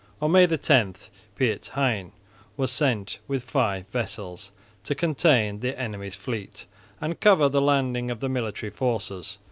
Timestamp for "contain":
4.95-5.59